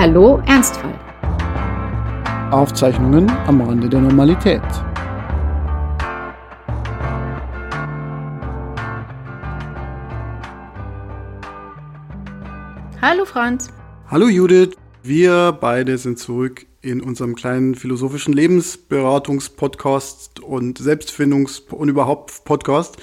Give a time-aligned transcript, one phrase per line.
[0.00, 0.98] Hallo Ernstfall.
[2.52, 4.62] Aufzeichnungen am Rande der Normalität.
[13.02, 13.68] Hallo Franz.
[14.10, 14.70] Hallo Judith,
[15.02, 22.96] wir beide sind zurück in unserem kleinen philosophischen Lebensberatungspodcast und Selbstfindungs- und überhaupt Podcast.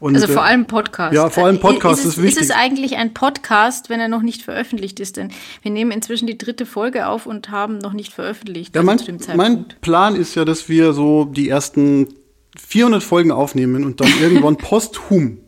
[0.00, 1.14] Und, also vor allem Podcast.
[1.14, 2.42] Ja, vor allem Podcast ist, ist wichtig.
[2.42, 5.16] Ist es eigentlich ein Podcast, wenn er noch nicht veröffentlicht ist?
[5.16, 8.76] Denn wir nehmen inzwischen die dritte Folge auf und haben noch nicht veröffentlicht.
[8.76, 9.00] Ja, mein,
[9.34, 12.14] mein Plan ist ja, dass wir so die ersten
[12.56, 15.38] 400 Folgen aufnehmen und dann irgendwann posthum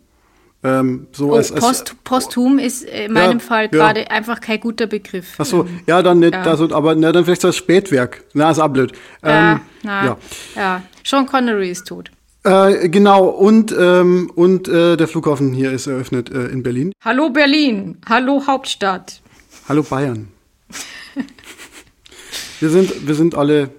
[0.63, 4.07] ähm, so oh, als, als, Post, posthum ist in meinem ja, Fall gerade ja.
[4.09, 5.37] einfach kein guter Begriff.
[5.39, 6.43] Ach so, ja, dann nicht, ja.
[6.43, 8.25] Also, aber na, dann vielleicht so als Spätwerk.
[8.35, 8.93] Na, ist auch blöd.
[9.23, 10.17] Ähm, na, ja.
[10.55, 12.11] ja, Sean Connery ist tot.
[12.43, 16.93] Äh, genau, und, ähm, und äh, der Flughafen hier ist eröffnet äh, in Berlin.
[17.03, 19.21] Hallo Berlin, hallo Hauptstadt.
[19.69, 20.29] Hallo Bayern.
[22.61, 23.71] wir, sind, wir sind alle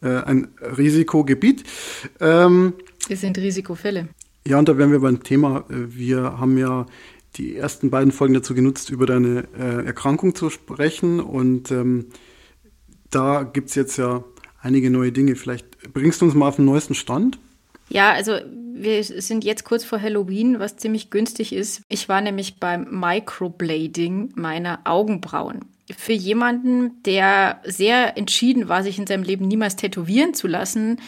[0.00, 1.64] äh, ein Risikogebiet.
[2.20, 2.72] Ähm,
[3.06, 4.08] wir sind Risikofälle.
[4.46, 5.64] Ja, und da wären wir beim Thema.
[5.68, 6.86] Äh, wir haben ja
[7.36, 11.20] die ersten beiden Folgen dazu genutzt, über deine äh, Erkrankung zu sprechen.
[11.20, 12.06] Und ähm,
[13.10, 14.24] da gibt es jetzt ja
[14.62, 15.36] einige neue Dinge.
[15.36, 17.38] Vielleicht bringst du uns mal auf den neuesten Stand?
[17.88, 18.38] Ja, also
[18.74, 21.82] wir sind jetzt kurz vor Halloween, was ziemlich günstig ist.
[21.88, 25.64] Ich war nämlich beim Microblading meiner Augenbrauen.
[25.96, 31.00] Für jemanden, der sehr entschieden war, sich in seinem Leben niemals tätowieren zu lassen,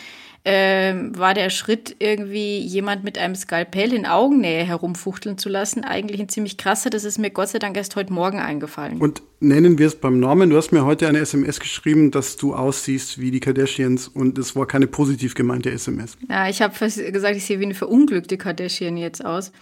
[0.50, 6.22] ähm, war der Schritt, irgendwie jemand mit einem Skalpell in Augennähe herumfuchteln zu lassen, eigentlich
[6.22, 6.88] ein ziemlich krasser.
[6.88, 8.96] Das ist mir Gott sei Dank erst heute Morgen eingefallen.
[8.96, 10.48] Und nennen wir es beim Namen.
[10.48, 14.56] Du hast mir heute eine SMS geschrieben, dass du aussiehst wie die Kardashians und es
[14.56, 16.16] war keine positiv gemeinte SMS.
[16.30, 19.52] Ja, ich habe gesagt, ich sehe wie eine verunglückte Kardashian jetzt aus.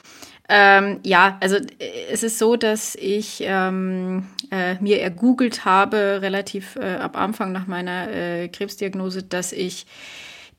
[0.49, 6.77] Ähm, ja, also äh, es ist so, dass ich ähm, äh, mir ergoogelt habe, relativ
[6.77, 9.87] äh, ab Anfang nach meiner äh, Krebsdiagnose, dass ich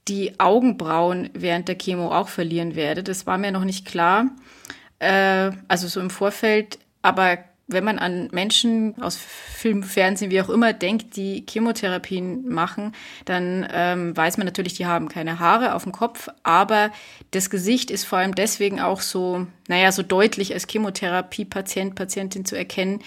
[0.07, 3.03] die Augenbrauen während der Chemo auch verlieren werde.
[3.03, 4.27] Das war mir noch nicht klar.
[4.99, 6.79] Äh, also so im Vorfeld.
[7.01, 7.37] Aber
[7.67, 12.93] wenn man an Menschen aus Film, Fernsehen, wie auch immer denkt, die Chemotherapien machen,
[13.25, 16.91] dann ähm, weiß man natürlich, die haben keine Haare auf dem Kopf, aber
[17.31, 22.55] das Gesicht ist vor allem deswegen auch so, naja, so deutlich als Chemotherapie-Patient, Patientin zu
[22.55, 23.01] erkennen,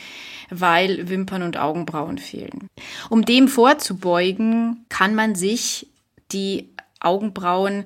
[0.50, 2.68] weil Wimpern und Augenbrauen fehlen.
[3.08, 5.86] Um dem vorzubeugen, kann man sich
[6.32, 6.69] die
[7.00, 7.84] Augenbrauen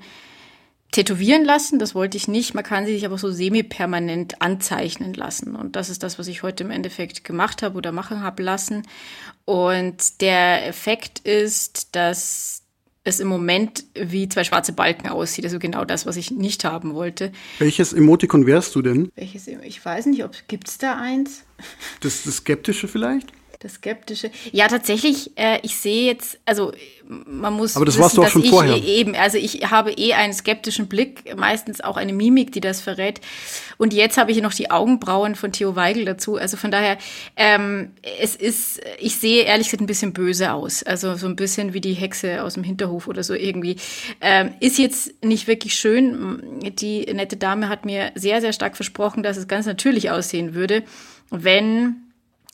[0.95, 1.79] tätowieren lassen.
[1.79, 2.55] Das wollte ich nicht.
[2.55, 5.57] Man kann sie sich aber so semi-permanent anzeichnen lassen.
[5.57, 8.87] Und das ist das, was ich heute im Endeffekt gemacht habe oder machen habe lassen.
[9.45, 12.63] Und der Effekt ist, dass
[13.05, 15.45] es im Moment wie zwei schwarze Balken aussieht.
[15.45, 17.33] Also genau das, was ich nicht haben wollte.
[17.59, 19.11] Welches Emotikon wärst du denn?
[19.15, 19.47] Welches?
[19.47, 21.43] Ich weiß nicht, ob gibt es da eins?
[22.01, 23.33] Das, das Skeptische vielleicht?
[23.65, 24.31] Das Skeptische.
[24.53, 26.73] Ja, tatsächlich, äh, ich sehe jetzt, also
[27.09, 27.77] man muss.
[27.77, 28.77] Aber das wissen, warst du auch schon vorher.
[28.77, 33.23] Eben, also ich habe eh einen skeptischen Blick, meistens auch eine Mimik, die das verrät.
[33.79, 36.37] Und jetzt habe ich noch die Augenbrauen von Theo Weigel dazu.
[36.37, 36.99] Also von daher,
[37.37, 40.83] ähm, es ist, ich sehe ehrlich gesagt ein bisschen böse aus.
[40.83, 43.77] Also so ein bisschen wie die Hexe aus dem Hinterhof oder so irgendwie.
[44.21, 46.61] Ähm, ist jetzt nicht wirklich schön.
[46.61, 50.83] Die nette Dame hat mir sehr, sehr stark versprochen, dass es ganz natürlich aussehen würde,
[51.31, 52.04] wenn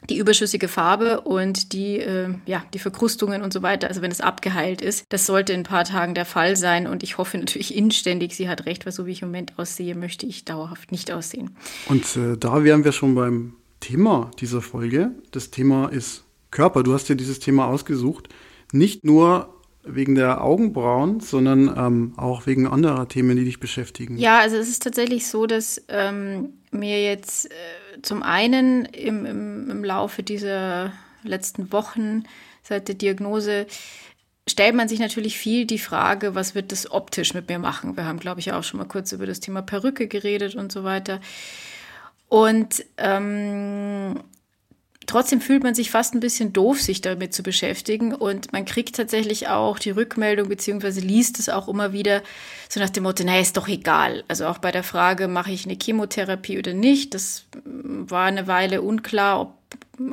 [0.08, 4.20] die überschüssige Farbe und die, äh, ja, die Verkrustungen und so weiter, also wenn es
[4.20, 5.04] abgeheilt ist.
[5.08, 8.48] Das sollte in ein paar Tagen der Fall sein und ich hoffe natürlich inständig, sie
[8.48, 11.56] hat recht, weil so wie ich im Moment aussehe, möchte ich dauerhaft nicht aussehen.
[11.88, 15.10] Und äh, da wären wir schon beim Thema dieser Folge.
[15.32, 16.82] Das Thema ist Körper.
[16.82, 18.28] Du hast dir dieses Thema ausgesucht.
[18.72, 24.18] Nicht nur wegen der Augenbrauen, sondern ähm, auch wegen anderer Themen, die dich beschäftigen.
[24.18, 29.70] Ja, also es ist tatsächlich so, dass ähm, mir jetzt äh, zum einen im, im,
[29.70, 30.92] im Laufe dieser
[31.22, 32.24] letzten Wochen
[32.62, 33.66] seit der Diagnose
[34.50, 37.96] stellt man sich natürlich viel die Frage, was wird das optisch mit mir machen?
[37.96, 40.82] Wir haben, glaube ich, auch schon mal kurz über das Thema Perücke geredet und so
[40.84, 41.20] weiter.
[42.28, 44.20] Und ähm,
[45.06, 48.14] trotzdem fühlt man sich fast ein bisschen doof, sich damit zu beschäftigen.
[48.14, 52.22] Und man kriegt tatsächlich auch die Rückmeldung, beziehungsweise liest es auch immer wieder,
[52.68, 54.24] so nach dem Motto, naja, ist doch egal.
[54.28, 58.82] Also auch bei der Frage, mache ich eine Chemotherapie oder nicht, das war eine Weile
[58.82, 59.54] unklar, ob,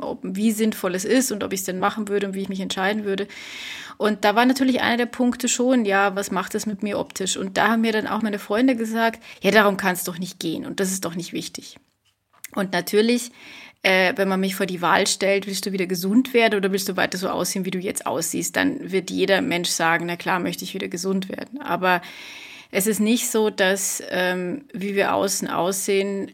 [0.00, 2.48] ob wie sinnvoll es ist und ob ich es denn machen würde und wie ich
[2.48, 3.28] mich entscheiden würde.
[3.98, 7.36] Und da war natürlich einer der Punkte schon, ja, was macht das mit mir optisch?
[7.36, 10.38] Und da haben mir dann auch meine Freunde gesagt, ja, darum kann es doch nicht
[10.38, 11.78] gehen und das ist doch nicht wichtig.
[12.54, 13.30] Und natürlich
[13.82, 16.88] äh, wenn man mich vor die Wahl stellt, willst du wieder gesund werden oder willst
[16.88, 20.40] du weiter so aussehen, wie du jetzt aussiehst, dann wird jeder Mensch sagen, na klar,
[20.40, 21.60] möchte ich wieder gesund werden.
[21.60, 22.02] Aber
[22.70, 26.32] es ist nicht so, dass ähm, wie wir außen aussehen,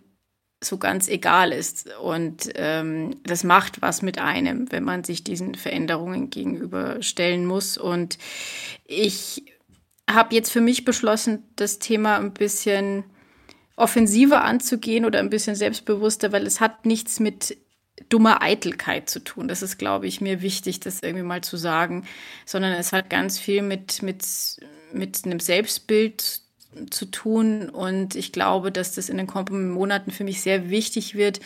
[0.65, 1.95] so ganz egal ist.
[1.99, 7.77] Und ähm, das macht was mit einem, wenn man sich diesen Veränderungen gegenüberstellen muss.
[7.77, 8.19] Und
[8.85, 9.45] ich
[10.11, 13.05] habe jetzt für mich beschlossen, das Thema ein bisschen
[13.77, 17.57] offensiver anzugehen oder ein bisschen selbstbewusster, weil es hat nichts mit
[18.09, 19.49] dummer Eitelkeit zu tun.
[19.49, 22.07] Das ist, glaube ich, mir wichtig, das irgendwie mal zu sagen,
[22.45, 24.25] sondern es hat ganz viel mit, mit,
[24.93, 26.41] mit einem Selbstbild
[26.91, 27.69] zu tun.
[27.69, 31.41] Und ich glaube, dass das in den kommenden Monaten für mich sehr wichtig wird,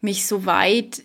[0.00, 1.02] mich so weit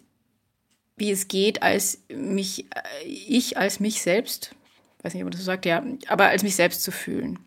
[0.98, 4.54] wie es geht, als mich, äh, ich als mich selbst,
[5.02, 7.40] weiß nicht, ob man das so sagt, ja, aber als mich selbst zu fühlen.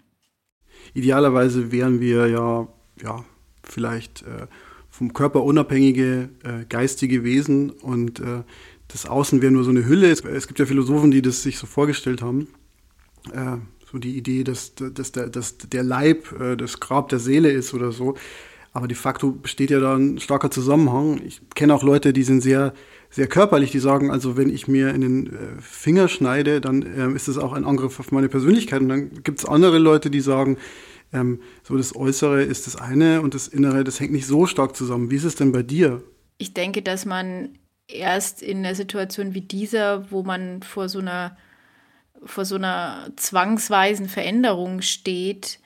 [0.94, 2.66] Idealerweise wären wir ja,
[3.00, 3.24] ja,
[3.62, 4.46] vielleicht äh,
[4.90, 8.42] vom Körper unabhängige äh, geistige Wesen und äh,
[8.88, 10.10] das Außen wäre nur so eine Hülle.
[10.10, 12.48] Es, gibt ja Philosophen, die das sich so vorgestellt haben.
[13.32, 13.56] Äh,
[13.90, 17.72] so die Idee, dass, dass, der, dass der Leib äh, das Grab der Seele ist
[17.72, 18.16] oder so.
[18.74, 21.20] Aber de facto besteht ja da ein starker Zusammenhang.
[21.26, 22.72] Ich kenne auch Leute, die sind sehr,
[23.10, 25.30] sehr körperlich, die sagen, also wenn ich mir in den äh,
[25.60, 28.80] Finger schneide, dann äh, ist das auch ein Angriff auf meine Persönlichkeit.
[28.80, 30.56] Und dann gibt es andere Leute, die sagen,
[31.12, 34.76] ähm, so das Äußere ist das eine und das Innere, das hängt nicht so stark
[34.76, 35.10] zusammen.
[35.10, 36.02] Wie ist es denn bei dir?
[36.38, 37.50] Ich denke, dass man
[37.86, 41.36] erst in einer Situation wie dieser, wo man vor so einer
[42.24, 45.58] vor so einer zwangsweisen Veränderung steht,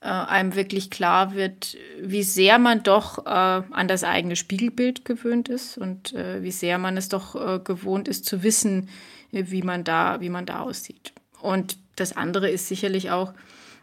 [0.00, 5.48] äh, einem wirklich klar wird, wie sehr man doch äh, an das eigene Spiegelbild gewöhnt
[5.48, 8.88] ist und äh, wie sehr man es doch äh, gewohnt ist zu wissen,
[9.30, 11.12] wie man da, wie man da aussieht.
[11.40, 13.32] Und das andere ist sicherlich auch,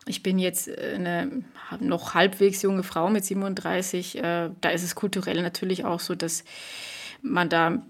[0.09, 1.43] ich bin jetzt eine
[1.79, 6.43] noch halbwegs junge Frau mit 37, äh, da ist es kulturell natürlich auch so, dass
[7.21, 7.83] man da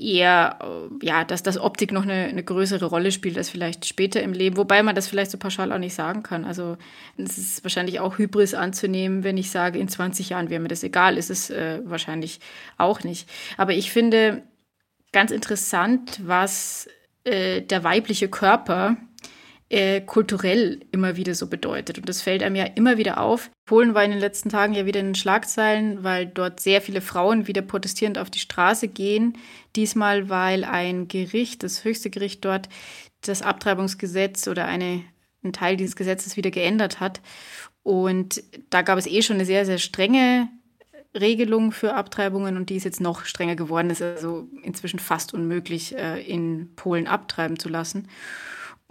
[0.00, 4.22] eher, äh, ja, dass das Optik noch eine, eine, größere Rolle spielt als vielleicht später
[4.22, 6.44] im Leben, wobei man das vielleicht so pauschal auch nicht sagen kann.
[6.44, 6.78] Also
[7.16, 10.82] es ist wahrscheinlich auch Hybris anzunehmen, wenn ich sage, in 20 Jahren wäre mir das
[10.82, 12.40] egal, ist es äh, wahrscheinlich
[12.78, 13.28] auch nicht.
[13.56, 14.42] Aber ich finde
[15.12, 16.88] ganz interessant, was
[17.24, 18.96] äh, der weibliche Körper
[19.70, 21.96] äh, kulturell immer wieder so bedeutet.
[21.96, 23.50] Und das fällt einem ja immer wieder auf.
[23.66, 27.00] Polen war in den letzten Tagen ja wieder in den Schlagzeilen, weil dort sehr viele
[27.00, 29.38] Frauen wieder protestierend auf die Straße gehen.
[29.76, 32.68] Diesmal, weil ein Gericht, das höchste Gericht dort,
[33.20, 35.04] das Abtreibungsgesetz oder eine,
[35.44, 37.20] einen Teil dieses Gesetzes wieder geändert hat.
[37.84, 40.48] Und da gab es eh schon eine sehr, sehr strenge
[41.14, 43.90] Regelung für Abtreibungen und die ist jetzt noch strenger geworden.
[43.90, 48.08] Es ist also inzwischen fast unmöglich, äh, in Polen abtreiben zu lassen.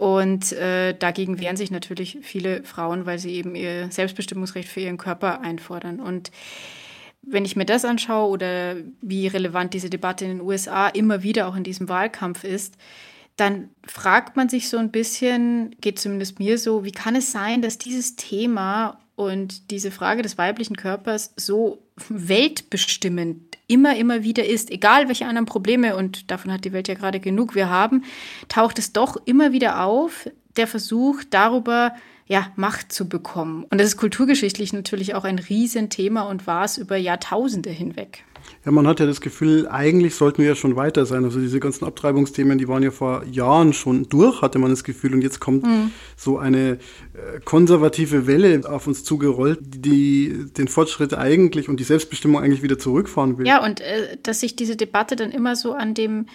[0.00, 4.96] Und äh, dagegen wehren sich natürlich viele Frauen, weil sie eben ihr Selbstbestimmungsrecht für ihren
[4.96, 6.00] Körper einfordern.
[6.00, 6.30] Und
[7.20, 11.46] wenn ich mir das anschaue oder wie relevant diese Debatte in den USA immer wieder
[11.46, 12.78] auch in diesem Wahlkampf ist,
[13.36, 17.60] dann fragt man sich so ein bisschen, geht zumindest mir so, wie kann es sein,
[17.60, 24.70] dass dieses Thema und diese Frage des weiblichen Körpers so weltbestimmend immer, immer wieder ist,
[24.70, 28.04] egal welche anderen Probleme, und davon hat die Welt ja gerade genug, wir haben,
[28.48, 31.94] taucht es doch immer wieder auf, der Versuch darüber,
[32.26, 33.64] ja, Macht zu bekommen.
[33.70, 38.24] Und das ist kulturgeschichtlich natürlich auch ein Riesenthema und war es über Jahrtausende hinweg.
[38.64, 41.24] Ja, man hat ja das Gefühl, eigentlich sollten wir ja schon weiter sein.
[41.24, 45.14] Also diese ganzen Abtreibungsthemen, die waren ja vor Jahren schon durch, hatte man das Gefühl.
[45.14, 45.90] Und jetzt kommt mhm.
[46.16, 52.42] so eine äh, konservative Welle auf uns zugerollt, die den Fortschritt eigentlich und die Selbstbestimmung
[52.42, 53.46] eigentlich wieder zurückfahren will.
[53.46, 56.26] Ja, und äh, dass sich diese Debatte dann immer so an dem,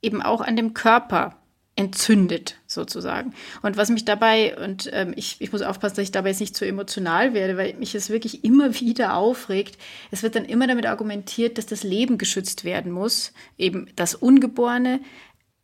[0.00, 1.41] eben auch an dem Körper
[1.74, 3.32] entzündet, sozusagen.
[3.62, 6.54] Und was mich dabei, und ähm, ich, ich muss aufpassen, dass ich dabei jetzt nicht
[6.54, 9.78] zu emotional werde, weil mich es wirklich immer wieder aufregt.
[10.10, 15.00] Es wird dann immer damit argumentiert, dass das Leben geschützt werden muss, eben das Ungeborene.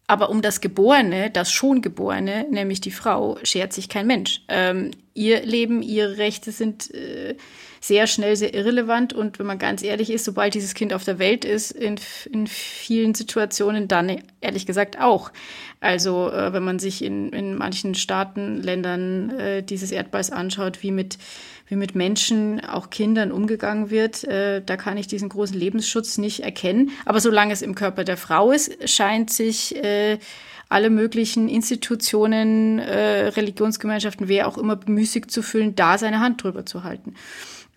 [0.06, 4.42] Aber um das Geborene, das schon Geborene, nämlich die Frau, schert sich kein Mensch.
[4.48, 7.36] Ähm, ihr Leben, ihre Rechte sind äh,
[7.80, 9.12] sehr schnell sehr irrelevant.
[9.12, 11.96] Und wenn man ganz ehrlich ist, sobald dieses Kind auf der Welt ist, in,
[12.30, 15.30] in vielen Situationen dann ehrlich gesagt auch.
[15.80, 20.90] Also äh, wenn man sich in, in manchen Staaten, Ländern äh, dieses Erdballs anschaut, wie
[20.90, 21.18] mit,
[21.68, 26.40] wie mit Menschen, auch Kindern umgegangen wird, äh, da kann ich diesen großen Lebensschutz nicht
[26.40, 26.90] erkennen.
[27.04, 30.18] Aber solange es im Körper der Frau ist, scheint sich äh,
[30.68, 36.66] alle möglichen Institutionen, äh, Religionsgemeinschaften, wer auch immer bemüßigt zu fühlen, da seine Hand drüber
[36.66, 37.14] zu halten.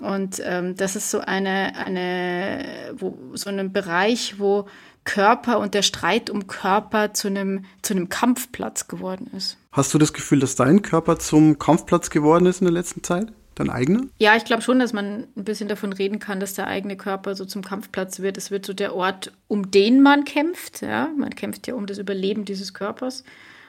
[0.01, 4.67] Und ähm, das ist so eine, eine, wo, so ein Bereich, wo
[5.03, 9.57] Körper und der Streit um Körper zu einem, zu einem Kampfplatz geworden ist.
[9.71, 13.31] Hast du das Gefühl, dass dein Körper zum Kampfplatz geworden ist in der letzten Zeit?
[13.55, 14.03] Dein eigener?
[14.17, 17.35] Ja, ich glaube schon, dass man ein bisschen davon reden kann, dass der eigene Körper
[17.35, 18.37] so zum Kampfplatz wird.
[18.37, 20.81] Es wird so der Ort, um den man kämpft.
[20.81, 21.09] Ja?
[21.17, 23.23] Man kämpft ja um das Überleben dieses Körpers.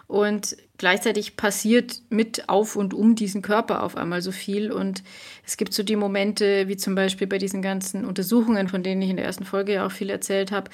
[0.07, 4.73] Und gleichzeitig passiert mit auf und um diesen Körper auf einmal so viel.
[4.73, 5.03] Und
[5.47, 9.11] es gibt so die Momente, wie zum Beispiel bei diesen ganzen Untersuchungen, von denen ich
[9.11, 10.71] in der ersten Folge ja auch viel erzählt habe,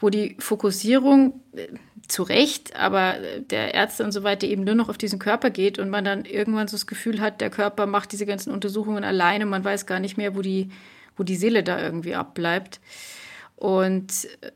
[0.00, 1.68] wo die Fokussierung äh,
[2.08, 3.16] zu Recht, aber
[3.50, 6.24] der Ärzte und so weiter eben nur noch auf diesen Körper geht und man dann
[6.24, 10.00] irgendwann so das Gefühl hat, der Körper macht diese ganzen Untersuchungen alleine, man weiß gar
[10.00, 10.70] nicht mehr, wo die,
[11.16, 12.80] wo die Seele da irgendwie abbleibt.
[13.56, 14.50] Und äh,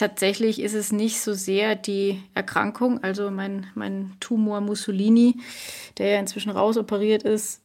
[0.00, 5.36] tatsächlich ist es nicht so sehr die Erkrankung, also mein, mein Tumor Mussolini,
[5.98, 7.62] der ja inzwischen rausoperiert ist,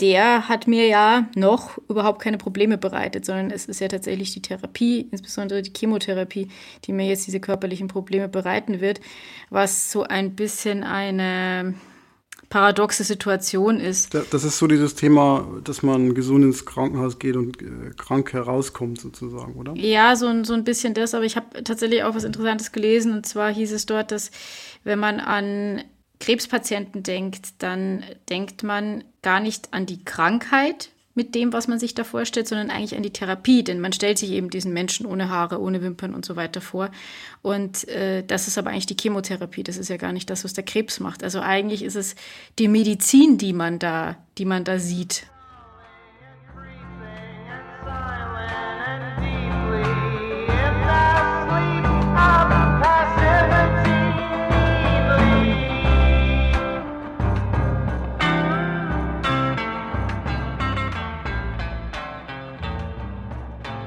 [0.00, 4.42] der hat mir ja noch überhaupt keine Probleme bereitet, sondern es ist ja tatsächlich die
[4.42, 6.48] Therapie, insbesondere die Chemotherapie,
[6.84, 9.00] die mir jetzt diese körperlichen Probleme bereiten wird,
[9.48, 11.74] was so ein bisschen eine
[12.56, 14.14] paradoxe Situation ist.
[14.14, 18.98] Das ist so dieses Thema, dass man gesund ins Krankenhaus geht und äh, krank herauskommt
[18.98, 19.74] sozusagen, oder?
[19.74, 23.26] Ja, so, so ein bisschen das, aber ich habe tatsächlich auch was Interessantes gelesen und
[23.26, 24.30] zwar hieß es dort, dass
[24.84, 25.84] wenn man an
[26.18, 31.94] Krebspatienten denkt, dann denkt man gar nicht an die Krankheit, mit dem, was man sich
[31.94, 33.64] da vorstellt, sondern eigentlich an die Therapie.
[33.64, 36.90] Denn man stellt sich eben diesen Menschen ohne Haare, ohne Wimpern und so weiter vor.
[37.42, 39.64] Und äh, das ist aber eigentlich die Chemotherapie.
[39.64, 41.24] Das ist ja gar nicht das, was der Krebs macht.
[41.24, 42.14] Also eigentlich ist es
[42.58, 45.26] die Medizin, die man da, die man da sieht.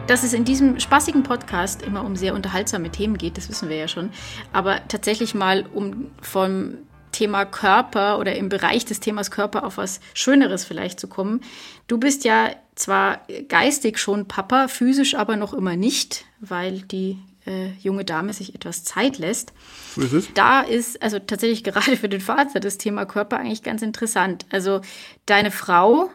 [0.09, 3.77] Dass es in diesem spaßigen Podcast immer um sehr unterhaltsame Themen geht, das wissen wir
[3.77, 4.09] ja schon.
[4.51, 6.79] Aber tatsächlich mal um vom
[7.11, 11.41] Thema Körper oder im Bereich des Themas Körper auf was Schöneres vielleicht zu kommen.
[11.87, 17.69] Du bist ja zwar geistig schon Papa, physisch aber noch immer nicht, weil die äh,
[17.79, 19.53] junge Dame sich etwas Zeit lässt.
[19.95, 20.33] So ist es.
[20.33, 24.47] Da ist also tatsächlich gerade für den Vater das Thema Körper eigentlich ganz interessant.
[24.49, 24.81] Also
[25.27, 26.09] deine Frau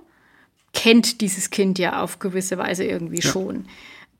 [0.75, 3.31] kennt dieses Kind ja auf gewisse Weise irgendwie ja.
[3.31, 3.67] schon.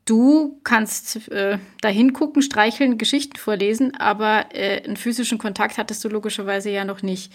[0.05, 6.09] Du kannst äh, da hingucken, streicheln, Geschichten vorlesen, aber äh, einen physischen Kontakt hattest du
[6.09, 7.33] logischerweise ja noch nicht.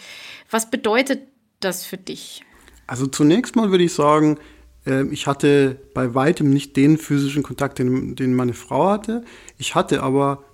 [0.51, 1.23] Was bedeutet
[1.59, 2.43] das für dich?
[2.87, 4.39] Also zunächst mal würde ich sagen,
[4.87, 9.25] äh, ich hatte bei weitem nicht den physischen Kontakt, den, den meine Frau hatte.
[9.59, 10.45] Ich hatte aber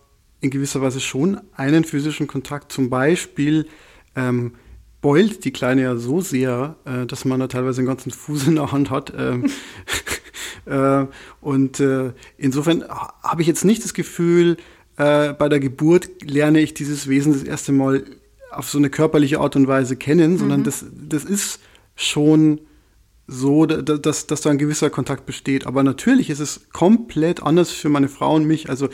[0.41, 2.73] in gewisser Weise schon einen physischen Kontakt.
[2.73, 3.67] Zum Beispiel
[4.15, 4.55] ähm,
[5.07, 8.57] beult die Kleine ja so sehr, äh, dass man da teilweise den ganzen Fuß in
[8.57, 9.13] der Hand hat.
[9.17, 9.49] Ähm,
[10.67, 11.07] äh,
[11.41, 12.85] und äh, insofern
[13.23, 14.57] habe ich jetzt nicht das Gefühl,
[14.97, 18.03] äh, bei der Geburt lerne ich dieses Wesen das erste Mal
[18.51, 20.39] auf so eine körperliche Art und Weise kennen, mhm.
[20.39, 21.61] sondern das, das ist
[21.95, 22.61] schon
[23.29, 25.69] so, dass, dass da ein gewisser Kontakt besteht.
[25.69, 28.71] Aber natürlich ist es komplett anders für meine Frau und mich.
[28.71, 28.89] Also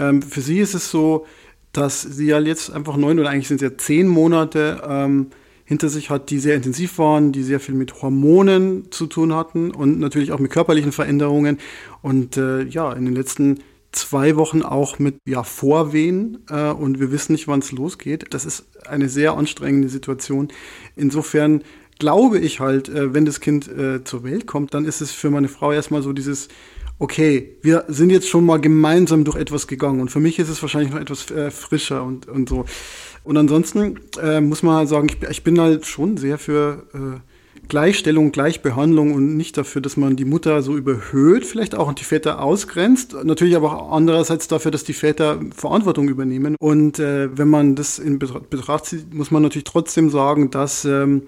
[0.00, 1.26] ähm, für sie ist es so,
[1.72, 5.28] dass sie ja jetzt einfach neun oder eigentlich sind es ja zehn Monate ähm,
[5.72, 9.70] hinter sich hat, die sehr intensiv waren, die sehr viel mit Hormonen zu tun hatten
[9.70, 11.58] und natürlich auch mit körperlichen Veränderungen.
[12.02, 13.60] Und äh, ja, in den letzten
[13.90, 18.26] zwei Wochen auch mit ja, Vorwehen äh, und wir wissen nicht, wann es losgeht.
[18.34, 20.48] Das ist eine sehr anstrengende Situation.
[20.94, 21.62] Insofern
[21.98, 25.30] glaube ich halt, äh, wenn das Kind äh, zur Welt kommt, dann ist es für
[25.30, 26.48] meine Frau erstmal so dieses,
[26.98, 30.60] okay, wir sind jetzt schon mal gemeinsam durch etwas gegangen und für mich ist es
[30.60, 32.66] wahrscheinlich noch etwas äh, frischer und, und so.
[33.24, 37.68] Und ansonsten äh, muss man halt sagen, ich, ich, bin halt schon sehr für äh,
[37.68, 42.04] Gleichstellung, Gleichbehandlung und nicht dafür, dass man die Mutter so überhöht, vielleicht auch und die
[42.04, 43.14] Väter ausgrenzt.
[43.22, 46.56] Natürlich aber auch andererseits dafür, dass die Väter Verantwortung übernehmen.
[46.58, 51.22] Und äh, wenn man das in Betracht zieht, muss man natürlich trotzdem sagen, dass ähm,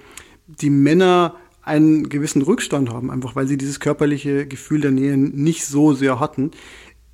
[0.46, 5.64] die Männer einen gewissen Rückstand haben, einfach weil sie dieses körperliche Gefühl der Nähe nicht
[5.64, 6.50] so sehr hatten.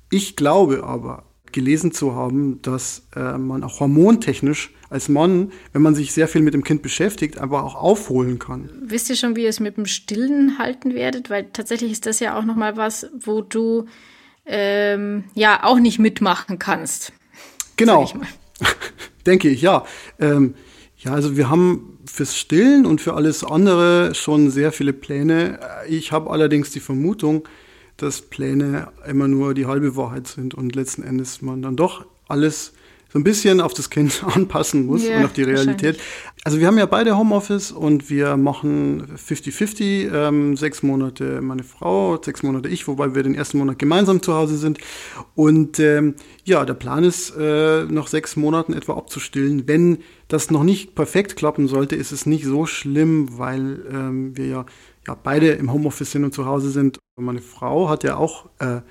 [0.09, 1.23] Ich glaube aber,
[1.53, 6.41] gelesen zu haben, dass äh, man auch hormontechnisch als Mann, wenn man sich sehr viel
[6.41, 8.69] mit dem Kind beschäftigt, aber auch aufholen kann.
[8.81, 11.29] Wisst ihr schon, wie ihr es mit dem Stillen halten werdet?
[11.29, 13.85] Weil tatsächlich ist das ja auch noch mal was, wo du
[14.45, 17.13] ähm, ja auch nicht mitmachen kannst.
[17.77, 18.03] Genau.
[18.03, 18.13] Ich
[19.25, 19.85] Denke ich, ja.
[20.19, 20.55] Ähm,
[20.97, 25.59] ja, also wir haben fürs Stillen und für alles andere schon sehr viele Pläne.
[25.87, 27.47] Ich habe allerdings die Vermutung,
[28.01, 32.73] dass Pläne immer nur die halbe Wahrheit sind und letzten Endes man dann doch alles
[33.11, 35.99] so ein bisschen auf das Kind anpassen muss yeah, und auf die Realität.
[36.43, 42.19] Also wir haben ja beide Homeoffice und wir machen 50-50, ähm, sechs Monate meine Frau,
[42.21, 44.79] sechs Monate ich, wobei wir den ersten Monat gemeinsam zu Hause sind.
[45.35, 46.15] Und ähm,
[46.45, 49.67] ja, der Plan ist, äh, noch sechs Monaten etwa abzustillen.
[49.67, 54.47] Wenn das noch nicht perfekt klappen sollte, ist es nicht so schlimm, weil ähm, wir
[54.47, 54.65] ja
[55.07, 56.99] ja, beide im Homeoffice sind und zu Hause sind.
[57.21, 58.81] Meine Frau hat ja auch äh,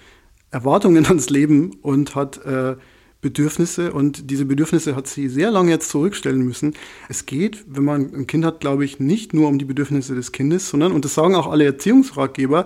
[0.50, 2.76] Erwartungen ans Leben und hat äh,
[3.22, 6.72] Bedürfnisse und diese Bedürfnisse hat sie sehr lange jetzt zurückstellen müssen.
[7.10, 10.32] Es geht, wenn man ein Kind hat, glaube ich, nicht nur um die Bedürfnisse des
[10.32, 12.64] Kindes, sondern, und das sagen auch alle Erziehungsratgeber,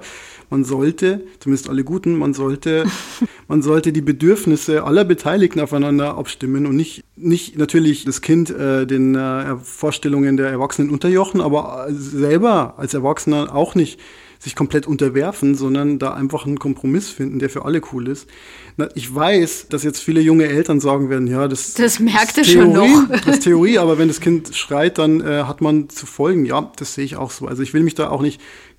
[0.51, 2.85] man sollte, zumindest alle Guten, man sollte,
[3.49, 8.87] man sollte die Bedürfnisse aller Beteiligten aufeinander abstimmen und nicht, nicht natürlich das Kind äh,
[8.87, 13.99] den äh, Vorstellungen der Erwachsenen unterjochen, aber selber als Erwachsener auch nicht
[14.45, 18.29] sich komplett unterwerfen, sondern da einfach einen Kompromiss finden, der für alle cool ist.
[18.77, 22.53] Na, ich weiß, dass jetzt viele junge Eltern sagen werden, ja, das, das merkt ist
[22.53, 23.09] Theorie, schon noch.
[23.11, 26.45] das ist Theorie, aber wenn das Kind schreit, dann äh, hat man zu folgen.
[26.45, 27.47] Ja, das sehe ich auch so.
[27.47, 28.39] Also ich will mich da auch nicht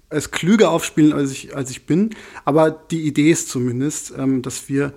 [0.09, 2.11] als klüger aufspielen, als ich, als ich bin.
[2.45, 4.93] Aber die Idee ist zumindest, ähm, dass wir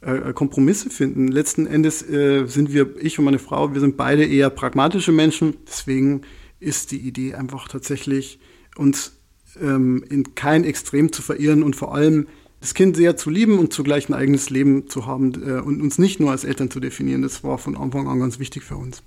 [0.00, 1.26] äh, Kompromisse finden.
[1.26, 5.56] Letzten Endes äh, sind wir, ich und meine Frau, wir sind beide eher pragmatische Menschen.
[5.66, 6.22] Deswegen
[6.60, 8.38] ist die Idee einfach tatsächlich,
[8.76, 9.16] uns
[9.60, 12.26] ähm, in kein Extrem zu verirren und vor allem
[12.60, 15.98] das Kind sehr zu lieben und zugleich ein eigenes Leben zu haben äh, und uns
[15.98, 17.22] nicht nur als Eltern zu definieren.
[17.22, 19.02] Das war von Anfang an ganz wichtig für uns.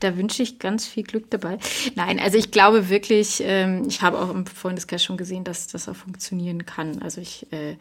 [0.00, 1.58] Da wünsche ich ganz viel Glück dabei.
[1.94, 5.88] Nein, also ich glaube wirklich, ähm, ich habe auch im Freundeskreis schon gesehen, dass das
[5.88, 7.02] auch funktionieren kann.
[7.02, 7.76] Also ich äh,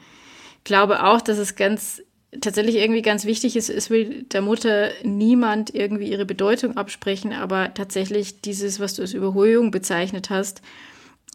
[0.63, 2.01] glaube auch, dass es ganz
[2.39, 7.73] tatsächlich irgendwie ganz wichtig ist, es will der Mutter niemand irgendwie ihre Bedeutung absprechen, aber
[7.73, 10.61] tatsächlich dieses, was du als Überholung bezeichnet hast,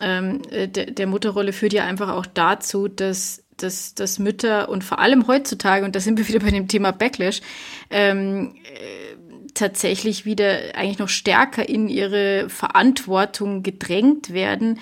[0.00, 4.84] ähm, äh, der, der Mutterrolle führt ja einfach auch dazu, dass, dass, dass Mütter und
[4.84, 7.40] vor allem heutzutage, und da sind wir wieder bei dem Thema Backlash,
[7.90, 9.16] ähm, äh,
[9.54, 14.78] tatsächlich wieder eigentlich noch stärker in ihre Verantwortung gedrängt werden,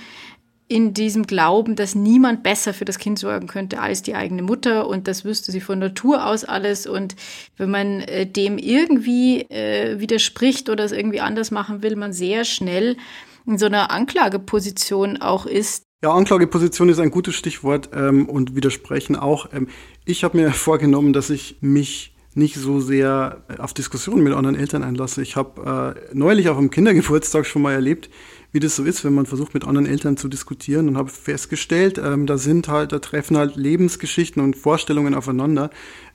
[0.67, 4.89] in diesem Glauben, dass niemand besser für das Kind sorgen könnte als die eigene Mutter
[4.89, 6.87] und das wüsste sie von Natur aus alles.
[6.87, 7.15] Und
[7.59, 12.45] wenn man äh, dem irgendwie äh, widerspricht oder es irgendwie anders machen will, man sehr
[12.45, 12.97] schnell
[13.47, 15.85] in so einer Anklageposition auch ist.
[16.03, 19.53] Ja, Anklageposition ist ein gutes Stichwort ähm, und widersprechen auch.
[19.53, 19.69] Ähm,
[20.05, 24.83] ich habe mir vorgenommen, dass ich mich nicht so sehr auf Diskussionen mit anderen Eltern
[24.83, 25.23] einlasse.
[25.23, 28.11] Ich habe äh, neulich auf einem Kindergeburtstag schon mal erlebt,
[28.51, 31.99] wie das so ist, wenn man versucht, mit anderen Eltern zu diskutieren und habe festgestellt,
[31.99, 35.71] ähm, da sind halt, da treffen halt Lebensgeschichten und Vorstellungen aufeinander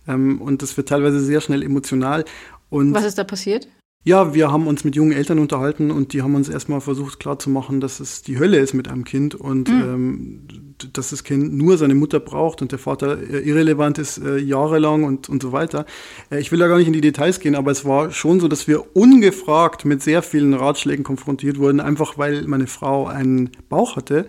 [0.08, 2.26] ähm, und das wird teilweise sehr schnell emotional.
[2.70, 3.68] Und Was ist da passiert?
[4.06, 7.82] Ja, wir haben uns mit jungen Eltern unterhalten und die haben uns erstmal versucht klarzumachen,
[7.82, 9.82] dass es die Hölle ist mit einem Kind und mhm.
[9.82, 10.48] ähm,
[10.94, 15.04] dass das Kind nur seine Mutter braucht und der Vater äh, irrelevant ist äh, jahrelang
[15.04, 15.86] und, und so weiter.
[16.32, 18.48] Äh, ich will da gar nicht in die Details gehen, aber es war schon so,
[18.48, 23.98] dass wir ungefragt mit sehr vielen Ratschlägen konfrontiert wurden, einfach weil meine Frau einen Bauch
[23.98, 24.28] hatte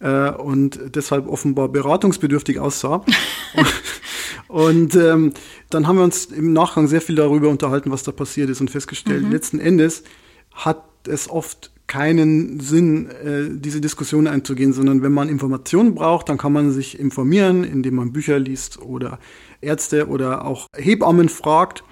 [0.00, 3.04] äh, und deshalb offenbar beratungsbedürftig aussah.
[4.52, 5.32] und ähm,
[5.70, 8.70] dann haben wir uns im Nachgang sehr viel darüber unterhalten, was da passiert ist und
[8.70, 9.30] festgestellt, mhm.
[9.30, 10.02] letzten Endes
[10.52, 16.36] hat es oft keinen Sinn, äh, diese Diskussion einzugehen, sondern wenn man Informationen braucht, dann
[16.36, 19.18] kann man sich informieren, indem man Bücher liest oder
[19.62, 21.82] Ärzte oder auch Hebammen fragt.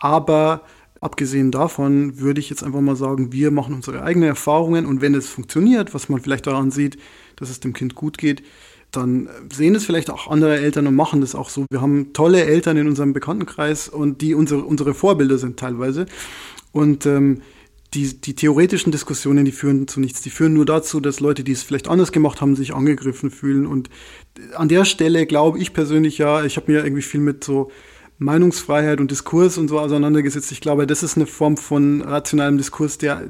[0.00, 0.62] Aber
[1.00, 5.14] abgesehen davon würde ich jetzt einfach mal sagen, wir machen unsere eigenen Erfahrungen und wenn
[5.14, 6.98] es funktioniert, was man vielleicht daran sieht,
[7.36, 8.42] dass es dem Kind gut geht,
[8.90, 11.66] dann sehen es vielleicht auch andere Eltern und machen das auch so.
[11.70, 16.06] Wir haben tolle Eltern in unserem Bekanntenkreis und die unsere, unsere Vorbilder sind teilweise.
[16.72, 17.42] Und ähm,
[17.94, 20.22] die, die theoretischen Diskussionen, die führen zu nichts.
[20.22, 23.66] Die führen nur dazu, dass Leute, die es vielleicht anders gemacht haben, sich angegriffen fühlen.
[23.66, 23.90] Und
[24.54, 27.70] an der Stelle glaube ich persönlich ja, ich habe mir irgendwie viel mit so
[28.20, 30.52] Meinungsfreiheit und Diskurs und so auseinandergesetzt.
[30.52, 33.22] Ich glaube, das ist eine Form von rationalem Diskurs, der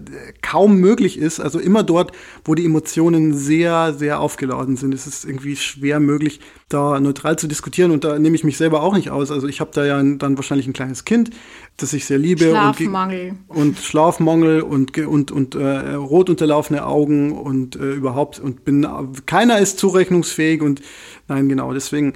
[0.42, 1.38] kaum möglich ist.
[1.38, 2.10] Also immer dort,
[2.44, 7.46] wo die Emotionen sehr, sehr aufgeladen sind, ist es irgendwie schwer möglich, da neutral zu
[7.46, 7.92] diskutieren.
[7.92, 9.30] Und da nehme ich mich selber auch nicht aus.
[9.30, 11.30] Also ich habe da ja dann wahrscheinlich ein kleines Kind,
[11.76, 12.46] das ich sehr liebe.
[12.46, 13.34] Schlafmangel.
[13.46, 18.84] Und, und Schlafmangel und, und, und äh, rot unterlaufene Augen und äh, überhaupt und bin,
[19.26, 20.82] keiner ist zurechnungsfähig und
[21.28, 22.14] nein, genau, deswegen,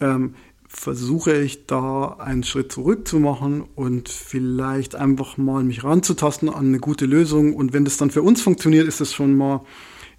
[0.00, 0.34] ähm,
[0.78, 6.66] versuche ich da einen Schritt zurück zu machen und vielleicht einfach mal mich ranzutasten an
[6.66, 7.54] eine gute Lösung.
[7.54, 9.64] Und wenn das dann für uns funktioniert, ist das schon mal,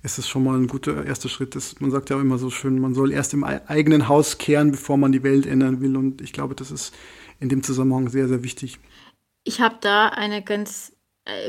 [0.03, 1.55] ist das schon mal ein guter erster Schritt.
[1.55, 4.97] Das, man sagt ja immer so schön, man soll erst im eigenen Haus kehren, bevor
[4.97, 5.95] man die Welt ändern will.
[5.95, 6.93] Und ich glaube, das ist
[7.39, 8.79] in dem Zusammenhang sehr, sehr wichtig.
[9.45, 10.91] Ich habe da eine ganz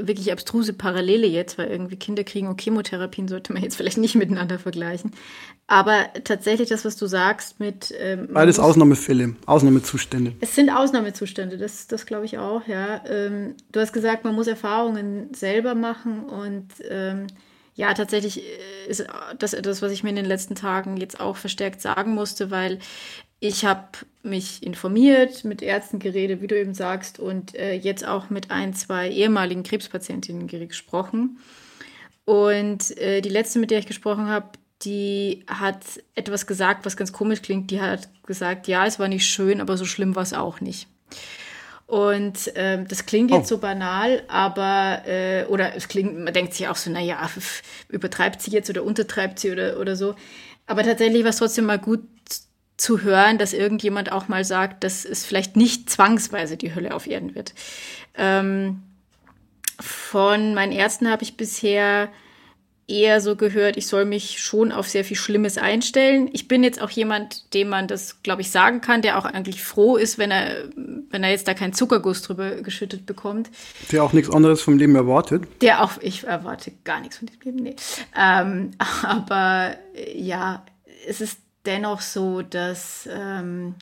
[0.00, 4.14] wirklich abstruse Parallele jetzt, weil irgendwie Kinder kriegen und Chemotherapien sollte man jetzt vielleicht nicht
[4.14, 5.12] miteinander vergleichen.
[5.66, 7.94] Aber tatsächlich das, was du sagst mit.
[7.98, 10.32] Ähm, Beides Ausnahmefälle, Ausnahmezustände.
[10.40, 13.02] Es sind Ausnahmezustände, das, das glaube ich auch, ja.
[13.06, 17.26] Ähm, du hast gesagt, man muss Erfahrungen selber machen und ähm,
[17.74, 19.06] ja, tatsächlich äh, ist
[19.38, 22.78] das etwas, was ich mir in den letzten Tagen jetzt auch verstärkt sagen musste, weil
[23.40, 23.88] ich habe
[24.22, 28.74] mich informiert, mit Ärzten geredet, wie du eben sagst, und äh, jetzt auch mit ein,
[28.74, 31.38] zwei ehemaligen Krebspatientinnen gesprochen.
[32.26, 34.50] Und äh, die letzte, mit der ich gesprochen habe,
[34.82, 37.70] die hat etwas gesagt, was ganz komisch klingt.
[37.70, 40.86] Die hat gesagt, ja, es war nicht schön, aber so schlimm war es auch nicht.
[41.86, 43.56] Und ähm, das klingt jetzt oh.
[43.56, 47.28] so banal, aber, äh, oder es klingt, man denkt sich auch so, naja,
[47.88, 50.14] übertreibt sie jetzt oder untertreibt sie oder, oder so.
[50.66, 52.02] Aber tatsächlich war es trotzdem mal gut
[52.80, 57.06] zu hören, dass irgendjemand auch mal sagt, dass es vielleicht nicht zwangsweise die Hölle auf
[57.06, 57.54] Erden wird.
[58.14, 58.82] Ähm,
[59.78, 62.08] von meinen Ärzten habe ich bisher
[62.90, 66.28] eher so gehört, ich soll mich schon auf sehr viel Schlimmes einstellen.
[66.32, 69.62] Ich bin jetzt auch jemand, dem man das, glaube ich, sagen kann, der auch eigentlich
[69.62, 73.50] froh ist, wenn er, wenn er jetzt da keinen Zuckerguss drüber geschüttet bekommt.
[73.92, 75.44] Der auch nichts anderes vom Leben erwartet.
[75.60, 77.76] Der auch, ich erwarte gar nichts von diesem Leben, nee.
[78.18, 79.76] Ähm, aber
[80.14, 80.64] ja,
[81.06, 83.74] es ist dennoch so, dass ähm,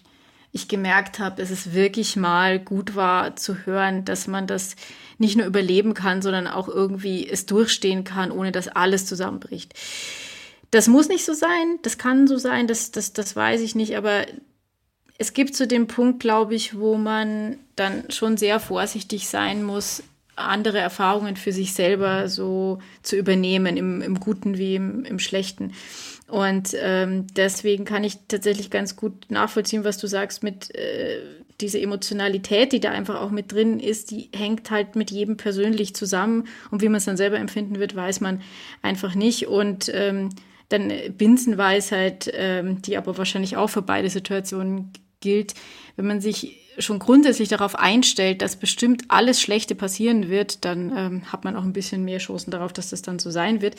[0.53, 4.77] ich gemerkt habe, dass es wirklich mal gut war zu hören, dass man das
[5.19, 9.75] nicht nur überleben kann, sondern auch irgendwie es durchstehen kann, ohne dass alles zusammenbricht.
[10.71, 13.97] Das muss nicht so sein, das kann so sein, das, das, das weiß ich nicht,
[13.97, 14.27] aber
[15.19, 20.03] es gibt zu dem Punkt, glaube ich, wo man dann schon sehr vorsichtig sein muss,
[20.37, 25.73] andere Erfahrungen für sich selber so zu übernehmen, im, im Guten wie im, im Schlechten.
[26.29, 31.21] Und ähm, deswegen kann ich tatsächlich ganz gut nachvollziehen, was du sagst mit äh,
[31.61, 35.95] diese Emotionalität, die da einfach auch mit drin ist, die hängt halt mit jedem persönlich
[35.95, 36.47] zusammen.
[36.71, 38.43] Und wie man es dann selber empfinden wird, weiß man
[38.83, 39.49] einfach nicht.
[39.49, 40.31] Und ähm,
[40.69, 45.55] dann Binsenweisheit, ähm, die aber wahrscheinlich auch für beide Situationen gilt,
[45.97, 51.33] wenn man sich schon grundsätzlich darauf einstellt, dass bestimmt alles Schlechte passieren wird, dann ähm,
[51.33, 53.77] hat man auch ein bisschen mehr Chancen darauf, dass das dann so sein wird.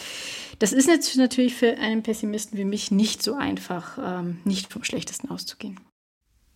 [0.60, 4.84] Das ist jetzt natürlich für einen Pessimisten wie mich nicht so einfach, ähm, nicht vom
[4.84, 5.80] Schlechtesten auszugehen.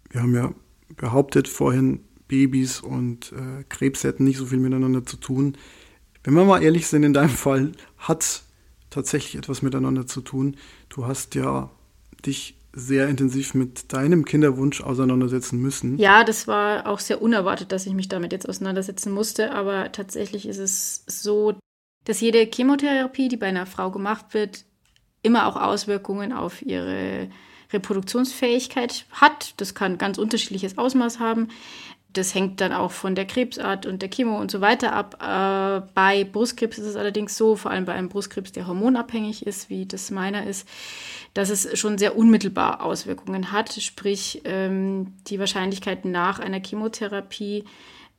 [0.10, 0.54] Wir haben ja
[0.96, 5.58] behauptet vorhin, Babys und äh, Krebs hätten nicht so viel miteinander zu tun.
[6.24, 8.44] Wenn wir mal ehrlich sind, in deinem Fall hat
[8.90, 10.58] tatsächlich etwas miteinander zu tun.
[10.90, 11.70] Du hast ja
[12.26, 15.98] dich sehr intensiv mit deinem Kinderwunsch auseinandersetzen müssen.
[15.98, 19.52] Ja, das war auch sehr unerwartet, dass ich mich damit jetzt auseinandersetzen musste.
[19.52, 21.56] Aber tatsächlich ist es so,
[22.06, 24.66] dass jede Chemotherapie, die bei einer Frau gemacht wird,
[25.22, 27.30] immer auch Auswirkungen auf ihre
[27.72, 29.54] Reproduktionsfähigkeit hat.
[29.58, 31.50] Das kann ganz unterschiedliches Ausmaß haben.
[32.14, 35.18] Das hängt dann auch von der Krebsart und der Chemo und so weiter ab.
[35.20, 39.70] Äh, bei Brustkrebs ist es allerdings so, vor allem bei einem Brustkrebs, der hormonabhängig ist,
[39.70, 40.68] wie das meiner ist,
[41.34, 43.74] dass es schon sehr unmittelbar Auswirkungen hat.
[43.74, 47.66] Sprich, ähm, die Wahrscheinlichkeit nach einer Chemotherapie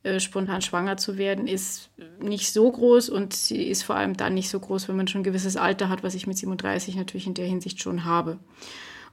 [0.05, 4.35] äh, spontan schwanger zu werden, ist nicht so groß und sie ist vor allem dann
[4.35, 7.25] nicht so groß, wenn man schon ein gewisses Alter hat, was ich mit 37 natürlich
[7.25, 8.37] in der Hinsicht schon habe.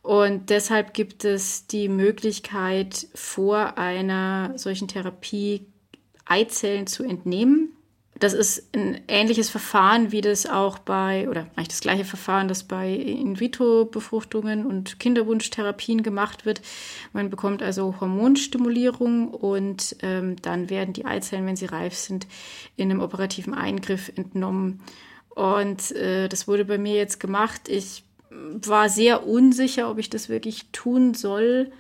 [0.03, 5.67] Und deshalb gibt es die Möglichkeit, vor einer solchen Therapie
[6.25, 7.77] Eizellen zu entnehmen.
[8.19, 12.63] Das ist ein ähnliches Verfahren, wie das auch bei, oder eigentlich das gleiche Verfahren, das
[12.63, 16.63] bei In-vitro-Befruchtungen und Kinderwunschtherapien gemacht wird.
[17.13, 22.29] Man bekommt also Hormonstimulierung und ähm, dann werden die Eizellen, wenn sie reif sind,
[22.77, 24.83] in einem operativen Eingriff entnommen.
[25.31, 27.63] Und äh, das wurde bei mir jetzt gemacht.
[27.69, 28.05] Ich
[28.55, 31.73] war sehr unsicher, ob ich das wirklich tun soll,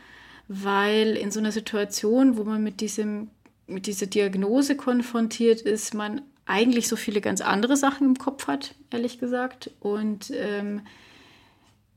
[0.48, 3.30] weil in so einer Situation, wo man mit diesem
[3.66, 8.74] mit dieser Diagnose konfrontiert ist, man eigentlich so viele ganz andere Sachen im Kopf hat,
[8.90, 9.70] ehrlich gesagt.
[9.80, 10.82] Und, ähm,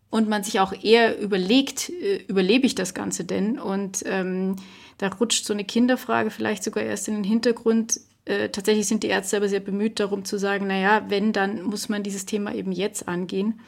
[0.09, 3.59] und man sich auch eher überlegt, äh, überlebe ich das Ganze denn?
[3.59, 4.55] Und ähm,
[4.97, 7.99] da rutscht so eine Kinderfrage vielleicht sogar erst in den Hintergrund.
[8.25, 11.89] Äh, tatsächlich sind die Ärzte aber sehr bemüht darum zu sagen, naja, wenn, dann muss
[11.89, 13.59] man dieses Thema eben jetzt angehen.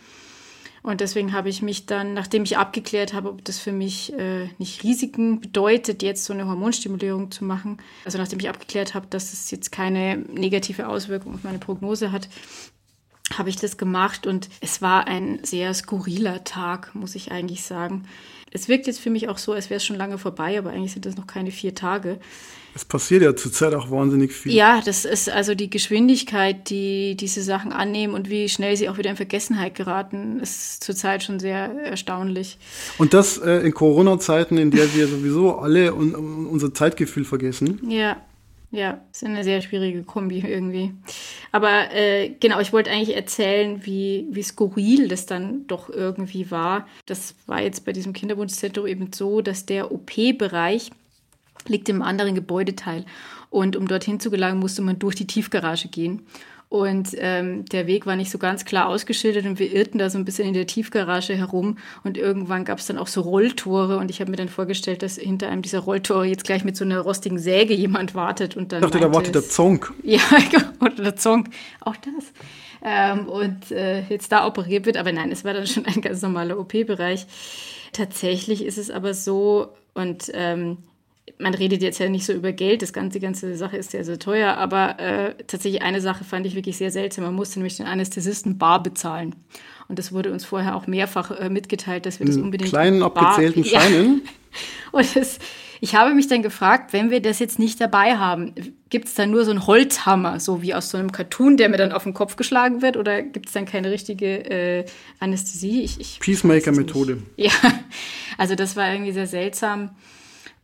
[0.88, 4.48] Und deswegen habe ich mich dann, nachdem ich abgeklärt habe, ob das für mich äh,
[4.58, 9.34] nicht Risiken bedeutet, jetzt so eine Hormonstimulierung zu machen, also nachdem ich abgeklärt habe, dass
[9.34, 12.30] es jetzt keine negative Auswirkung auf meine Prognose hat,
[13.38, 18.06] habe ich das gemacht und es war ein sehr skurriler Tag, muss ich eigentlich sagen.
[18.58, 20.94] Es wirkt jetzt für mich auch so, als wäre es schon lange vorbei, aber eigentlich
[20.94, 22.18] sind das noch keine vier Tage.
[22.74, 24.52] Es passiert ja zurzeit auch wahnsinnig viel.
[24.52, 28.98] Ja, das ist also die Geschwindigkeit, die diese Sachen annehmen und wie schnell sie auch
[28.98, 32.58] wieder in Vergessenheit geraten, ist zurzeit schon sehr erstaunlich.
[32.98, 36.16] Und das äh, in Corona-Zeiten, in der wir sowieso alle un
[36.48, 37.80] unser Zeitgefühl vergessen.
[37.88, 38.18] Ja,
[38.72, 40.94] ja, ist eine sehr schwierige Kombi irgendwie.
[41.52, 46.86] Aber äh, genau, ich wollte eigentlich erzählen, wie, wie skurril das dann doch irgendwie war.
[47.06, 50.92] Das war jetzt bei diesem Kinderwunschzentrum eben so, dass der OP-Bereich
[51.68, 53.06] liegt im anderen Gebäudeteil.
[53.50, 56.26] Und um dorthin zu gelangen, musste man durch die Tiefgarage gehen.
[56.70, 60.18] Und ähm, der Weg war nicht so ganz klar ausgeschildert und wir irrten da so
[60.18, 61.78] ein bisschen in der Tiefgarage herum.
[62.04, 65.16] Und irgendwann gab es dann auch so Rolltore und ich habe mir dann vorgestellt, dass
[65.16, 68.58] hinter einem dieser Rolltore jetzt gleich mit so einer rostigen Säge jemand wartet.
[68.58, 69.94] Und dann ich dachte, da wartet der Zonk.
[70.04, 70.20] Ja,
[70.80, 71.50] oder der Zonk.
[71.82, 72.34] Auch das.
[72.84, 74.98] Ähm, und äh, jetzt da operiert wird.
[74.98, 77.26] Aber nein, es war dann schon ein ganz normaler OP-Bereich.
[77.94, 80.78] Tatsächlich ist es aber so, und ähm,
[81.40, 84.04] man redet jetzt ja nicht so über Geld, das ganze, die ganze Sache ist ja
[84.04, 87.26] sehr teuer, aber äh, tatsächlich eine Sache fand ich wirklich sehr seltsam.
[87.26, 89.36] Man musste nämlich den Anästhesisten bar bezahlen.
[89.88, 92.72] Und das wurde uns vorher auch mehrfach äh, mitgeteilt, dass wir das unbedingt.
[92.72, 94.22] Kleinen abgezählten Scheinen.
[94.32, 94.32] Ja.
[94.92, 95.40] Und das,
[95.82, 98.54] ich habe mich dann gefragt, wenn wir das jetzt nicht dabei haben,
[98.90, 101.78] gibt es dann nur so einen Holzhammer, so wie aus so einem Cartoon, der mir
[101.78, 104.86] dann auf den Kopf geschlagen wird, oder gibt es dann keine richtige äh,
[105.20, 105.82] Anästhesie?
[105.82, 107.22] Ich, ich Peacemaker-Methode.
[107.36, 107.52] Ja,
[108.38, 109.92] also das war irgendwie sehr seltsam.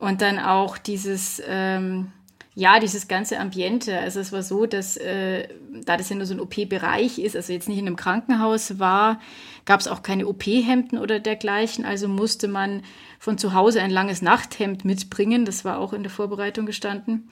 [0.04, 2.12] Und dann auch dieses, ähm,
[2.56, 3.98] ja, dieses ganze Ambiente.
[3.98, 5.48] Also es war so, dass, äh,
[5.86, 9.22] da das ja nur so ein OP-Bereich ist, also jetzt nicht in einem Krankenhaus war,
[9.64, 11.86] gab es auch keine OP-Hemden oder dergleichen.
[11.86, 12.82] Also musste man
[13.18, 15.46] von zu Hause ein langes Nachthemd mitbringen.
[15.46, 17.30] Das war auch in der Vorbereitung gestanden.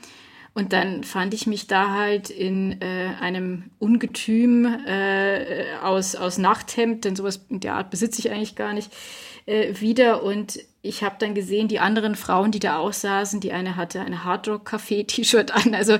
[0.53, 7.03] Und dann fand ich mich da halt in äh, einem Ungetüm äh, aus, aus Nachthemd,
[7.03, 8.93] denn sowas in der Art besitze ich eigentlich gar nicht,
[9.45, 10.23] äh, wieder.
[10.23, 14.23] Und ich habe dann gesehen, die anderen Frauen, die da aussaßen, die eine hatte ein
[14.23, 15.75] Hardrock-Café-T-Shirt an.
[15.75, 15.97] Also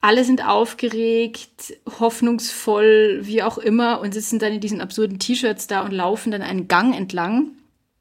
[0.00, 5.82] alle sind aufgeregt, hoffnungsvoll, wie auch immer, und sitzen dann in diesen absurden T-Shirts da
[5.82, 7.52] und laufen dann einen Gang entlang,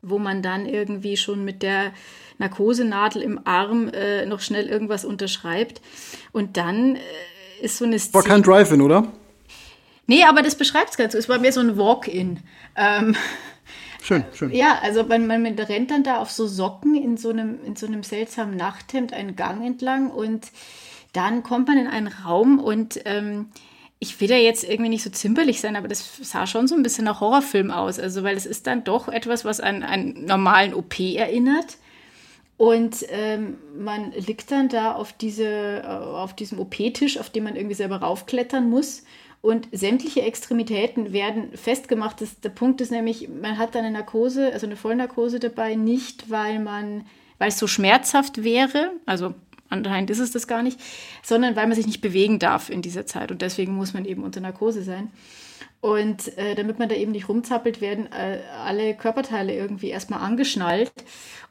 [0.01, 1.93] wo man dann irgendwie schon mit der
[2.39, 5.81] Narkosenadel im Arm äh, noch schnell irgendwas unterschreibt.
[6.31, 6.99] Und dann äh,
[7.61, 8.15] ist so eine Szene.
[8.15, 9.07] War kein Drive-In, oder?
[10.05, 11.17] Nee, aber das beschreibt es ganz so.
[11.17, 12.39] Es war mehr so ein Walk-In.
[12.75, 13.15] Ähm,
[14.03, 14.51] schön, schön.
[14.51, 17.87] Ja, also man, man rennt dann da auf so Socken in so einem, in so
[17.87, 20.47] einem seltsamen Nachthemd einen Gang entlang und
[21.13, 23.49] dann kommt man in einen Raum und ähm,
[24.03, 26.83] ich will da jetzt irgendwie nicht so zimperlich sein, aber das sah schon so ein
[26.83, 27.99] bisschen nach Horrorfilm aus.
[27.99, 31.77] Also, weil es ist dann doch etwas, was an einen normalen OP erinnert.
[32.57, 37.55] Und ähm, man liegt dann da auf, diese, äh, auf diesem OP-Tisch, auf dem man
[37.55, 39.03] irgendwie selber raufklettern muss.
[39.43, 42.21] Und sämtliche Extremitäten werden festgemacht.
[42.21, 46.59] Das, der Punkt ist nämlich, man hat eine Narkose, also eine Vollnarkose dabei, nicht weil
[46.59, 47.05] man,
[47.39, 49.33] weil es so schmerzhaft wäre, also
[49.67, 50.79] anscheinend ist es das gar nicht,
[51.23, 53.31] sondern weil man sich nicht bewegen darf in dieser Zeit.
[53.31, 55.11] Und deswegen muss man eben unter Narkose sein.
[55.81, 60.93] Und äh, damit man da eben nicht rumzappelt, werden äh, alle Körperteile irgendwie erstmal angeschnallt.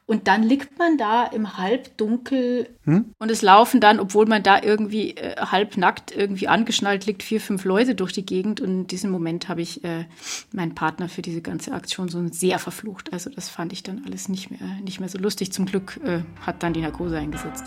[0.05, 3.13] Und dann liegt man da im Halbdunkel hm?
[3.19, 7.63] und es laufen dann, obwohl man da irgendwie äh, halbnackt irgendwie angeschnallt liegt, vier, fünf
[7.63, 8.59] Leute durch die Gegend.
[8.59, 10.05] Und in diesem Moment habe ich äh,
[10.51, 13.13] meinen Partner für diese ganze Aktion so sehr verflucht.
[13.13, 15.53] Also das fand ich dann alles nicht mehr, nicht mehr so lustig.
[15.53, 17.63] Zum Glück äh, hat dann die Narkose eingesetzt.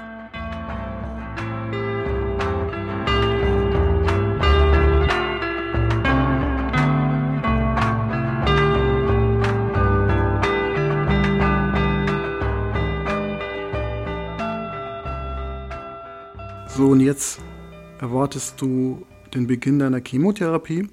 [16.96, 17.40] Und jetzt
[18.00, 19.04] erwartest du
[19.34, 20.88] den Beginn deiner Chemotherapie.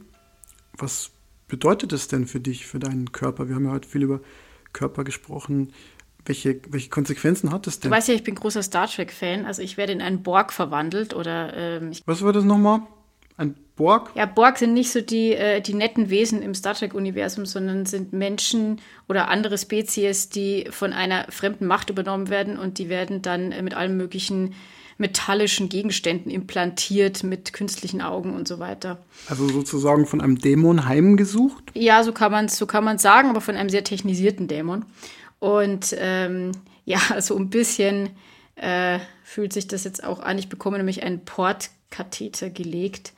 [0.77, 1.11] Was
[1.47, 3.47] bedeutet das denn für dich, für deinen Körper?
[3.47, 4.19] Wir haben ja heute viel über
[4.73, 5.71] Körper gesprochen.
[6.25, 7.89] Welche, welche Konsequenzen hat es denn?
[7.89, 9.45] Du weißt ja, ich bin großer Star Trek-Fan.
[9.45, 11.55] Also ich werde in einen Borg verwandelt oder.
[11.55, 12.81] Ähm, Was war das nochmal?
[13.37, 14.11] Ein Borg?
[14.13, 18.11] Ja, Borg sind nicht so die, äh, die netten Wesen im Star Trek-Universum, sondern sind
[18.11, 23.53] Menschen oder andere Spezies, die von einer fremden Macht übernommen werden und die werden dann
[23.53, 24.53] äh, mit allen möglichen
[24.97, 29.03] metallischen Gegenständen implantiert mit künstlichen Augen und so weiter.
[29.27, 31.63] Also sozusagen von einem Dämon heimgesucht?
[31.73, 34.85] Ja, so kann man es so sagen, aber von einem sehr technisierten Dämon.
[35.39, 36.51] Und ähm,
[36.85, 38.09] ja, so ein bisschen
[38.55, 40.37] äh, fühlt sich das jetzt auch an.
[40.37, 43.13] Ich bekomme nämlich einen Portkatheter gelegt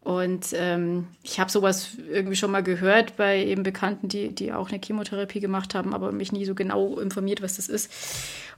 [0.00, 4.70] und ähm, ich habe sowas irgendwie schon mal gehört bei eben Bekannten, die, die auch
[4.70, 7.90] eine Chemotherapie gemacht haben, aber mich nie so genau informiert, was das ist.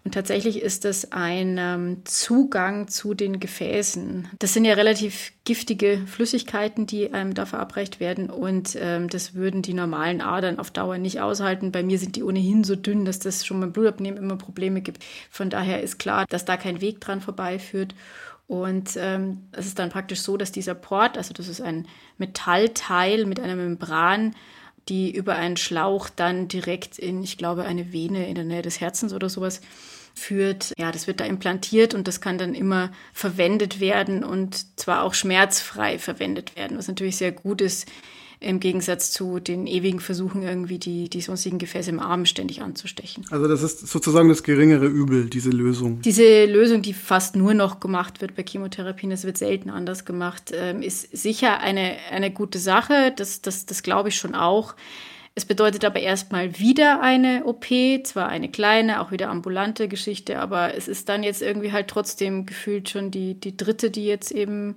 [0.04, 4.28] Und tatsächlich ist das ein ähm, Zugang zu den Gefäßen.
[4.38, 8.30] Das sind ja relativ giftige Flüssigkeiten, die einem da verabreicht werden.
[8.30, 11.72] Und ähm, das würden die normalen Adern auf Dauer nicht aushalten.
[11.72, 15.04] Bei mir sind die ohnehin so dünn, dass das schon beim Blutabnehmen immer Probleme gibt.
[15.30, 17.94] Von daher ist klar, dass da kein Weg dran vorbeiführt.
[18.50, 21.86] Und ähm, es ist dann praktisch so, dass dieser Port, also das ist ein
[22.18, 24.34] Metallteil mit einer Membran,
[24.88, 28.80] die über einen Schlauch dann direkt in, ich glaube, eine Vene in der Nähe des
[28.80, 29.60] Herzens oder sowas
[30.16, 30.72] führt.
[30.76, 35.14] Ja, das wird da implantiert und das kann dann immer verwendet werden und zwar auch
[35.14, 37.86] schmerzfrei verwendet werden, was natürlich sehr gut ist
[38.40, 43.26] im Gegensatz zu den ewigen Versuchen, irgendwie die, die sonstigen Gefäße im Arm ständig anzustechen.
[43.30, 46.00] Also das ist sozusagen das geringere Übel, diese Lösung.
[46.00, 50.52] Diese Lösung, die fast nur noch gemacht wird bei Chemotherapien, das wird selten anders gemacht,
[50.54, 53.12] ähm, ist sicher eine, eine gute Sache.
[53.14, 54.74] Das, das, das glaube ich schon auch.
[55.34, 57.66] Es bedeutet aber erstmal wieder eine OP,
[58.04, 62.46] zwar eine kleine, auch wieder ambulante Geschichte, aber es ist dann jetzt irgendwie halt trotzdem
[62.46, 64.76] gefühlt schon die, die dritte, die jetzt eben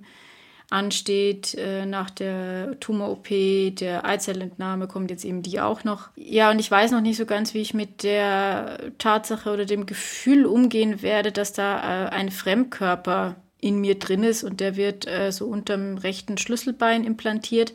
[0.70, 3.28] ansteht äh, nach der Tumor-OP,
[3.76, 6.08] der Eizellentnahme kommt jetzt eben die auch noch.
[6.16, 9.86] Ja, und ich weiß noch nicht so ganz, wie ich mit der Tatsache oder dem
[9.86, 15.06] Gefühl umgehen werde, dass da äh, ein Fremdkörper in mir drin ist und der wird
[15.06, 17.72] äh, so unterm rechten Schlüsselbein implantiert.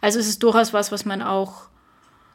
[0.00, 1.68] Also es ist durchaus was, was man auch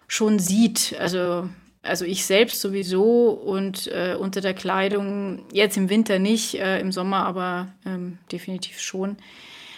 [0.08, 0.96] schon sieht.
[1.00, 1.50] Also
[1.86, 6.92] also ich selbst sowieso und äh, unter der Kleidung jetzt im Winter nicht, äh, im
[6.92, 9.18] Sommer aber ähm, definitiv schon.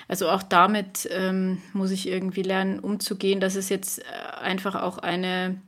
[0.07, 4.03] Also auch damit ähm, muss ich irgendwie lernen, umzugehen, dass es jetzt äh,
[4.41, 5.61] einfach auch eine,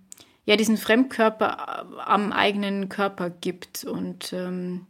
[0.45, 3.83] ja, diesen Fremdkörper am eigenen Körper gibt.
[3.83, 4.87] Und ähm,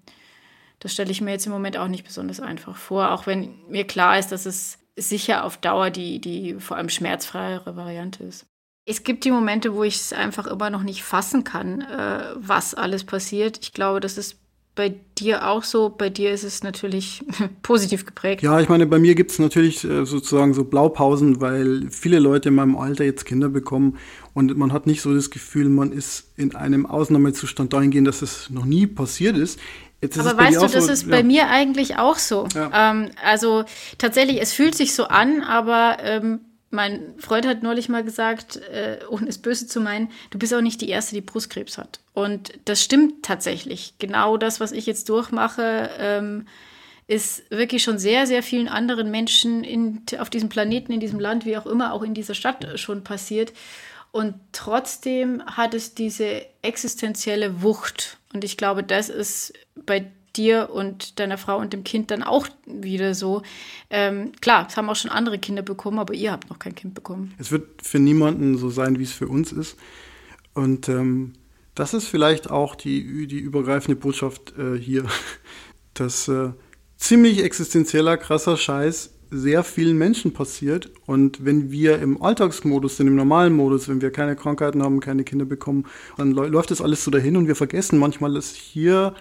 [0.79, 3.85] das stelle ich mir jetzt im Moment auch nicht besonders einfach vor, auch wenn mir
[3.85, 8.45] klar ist, dass es sicher auf Dauer die, die vor allem schmerzfreiere Variante ist.
[8.85, 12.73] Es gibt die Momente, wo ich es einfach immer noch nicht fassen kann, äh, was
[12.73, 13.59] alles passiert.
[13.61, 14.38] Ich glaube, das ist
[14.79, 15.89] bei dir auch so.
[15.89, 17.21] Bei dir ist es natürlich
[17.63, 18.41] positiv geprägt.
[18.41, 22.47] Ja, ich meine, bei mir gibt es natürlich äh, sozusagen so Blaupausen, weil viele Leute
[22.47, 23.97] in meinem Alter jetzt Kinder bekommen
[24.33, 28.49] und man hat nicht so das Gefühl, man ist in einem Ausnahmezustand dahingehend, dass es
[28.51, 29.59] noch nie passiert ist.
[30.17, 31.09] Aber weißt du, das so, ist ja.
[31.09, 32.47] bei mir eigentlich auch so.
[32.55, 32.91] Ja.
[32.91, 33.65] Ähm, also
[33.97, 36.39] tatsächlich, es fühlt sich so an, aber ähm,
[36.71, 40.61] mein Freund hat neulich mal gesagt, äh, ohne es böse zu meinen, du bist auch
[40.61, 41.99] nicht die Erste, die Brustkrebs hat.
[42.13, 43.95] Und das stimmt tatsächlich.
[43.97, 46.47] Genau das, was ich jetzt durchmache, ähm,
[47.07, 51.43] ist wirklich schon sehr, sehr vielen anderen Menschen in, auf diesem Planeten, in diesem Land,
[51.45, 53.51] wie auch immer, auch in dieser Stadt schon passiert.
[54.11, 58.17] Und trotzdem hat es diese existenzielle Wucht.
[58.33, 62.47] Und ich glaube, das ist bei dir und deiner Frau und dem Kind dann auch
[62.65, 63.41] wieder so.
[63.89, 66.93] Ähm, klar, es haben auch schon andere Kinder bekommen, aber ihr habt noch kein Kind
[66.93, 67.33] bekommen.
[67.37, 69.77] Es wird für niemanden so sein, wie es für uns ist.
[70.53, 71.33] Und ähm,
[71.75, 75.05] das ist vielleicht auch die, die übergreifende Botschaft äh, hier,
[75.93, 76.49] dass äh,
[76.97, 80.91] ziemlich existenzieller, krasser Scheiß sehr vielen Menschen passiert.
[81.05, 85.23] Und wenn wir im Alltagsmodus sind, im normalen Modus, wenn wir keine Krankheiten haben, keine
[85.23, 85.85] Kinder bekommen,
[86.17, 89.13] dann läuft das alles so dahin und wir vergessen manchmal, dass hier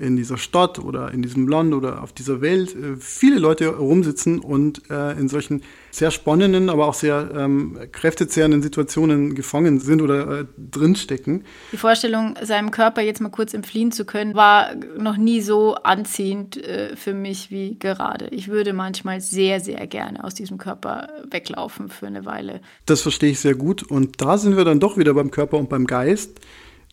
[0.00, 4.38] in dieser Stadt oder in diesem Land oder auf dieser Welt äh, viele Leute rumsitzen
[4.40, 10.40] und äh, in solchen sehr spannenden, aber auch sehr ähm, kräftezehrenden Situationen gefangen sind oder
[10.40, 11.44] äh, drinstecken.
[11.72, 16.56] Die Vorstellung, seinem Körper jetzt mal kurz entfliehen zu können, war noch nie so anziehend
[16.56, 18.28] äh, für mich wie gerade.
[18.28, 22.60] Ich würde manchmal sehr, sehr gerne aus diesem Körper weglaufen für eine Weile.
[22.86, 25.68] Das verstehe ich sehr gut und da sind wir dann doch wieder beim Körper und
[25.68, 26.40] beim Geist,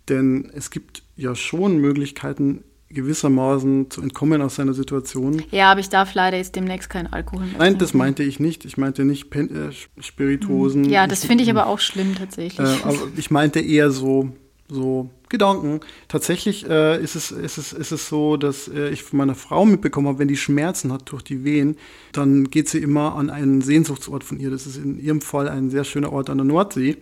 [0.10, 5.43] denn es gibt ja schon Möglichkeiten, gewissermaßen zu entkommen aus seiner Situation.
[5.52, 8.65] Ja, aber ich darf leider jetzt demnächst keinen Alkohol mehr Nein, das meinte ich nicht.
[8.65, 10.86] Ich meinte nicht Pen äh, Spirituosen.
[10.86, 12.60] Ja, das finde ich aber auch schlimm tatsächlich.
[12.60, 14.32] Äh, aber ich meinte eher so,
[14.69, 15.82] so Gedanken.
[16.08, 19.65] Tatsächlich äh, ist, es, ist, es, ist es so, dass äh, ich von meiner Frau
[19.65, 21.76] mitbekommen habe, wenn die Schmerzen hat durch die Wehen,
[22.13, 24.50] dann geht sie immer an einen Sehnsuchtsort von ihr.
[24.50, 26.97] Das ist in ihrem Fall ein sehr schöner Ort an der Nordsee.